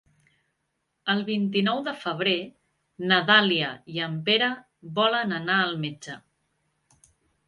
El 1.13 1.19
vint-i-nou 1.25 1.81
de 1.87 1.91
febrer 2.05 2.33
na 3.11 3.19
Dàlia 3.27 3.69
i 3.97 4.01
en 4.05 4.15
Pere 4.31 4.47
volen 5.01 5.37
anar 5.41 5.59
al 5.67 5.77
metge. 5.85 6.17